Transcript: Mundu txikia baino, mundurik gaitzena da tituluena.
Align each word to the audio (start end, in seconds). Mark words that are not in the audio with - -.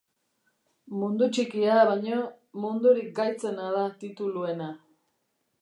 Mundu 1.01 1.27
txikia 1.35 1.75
baino, 1.89 2.23
mundurik 2.63 3.13
gaitzena 3.23 3.71
da 3.79 3.87
tituluena. 4.05 4.73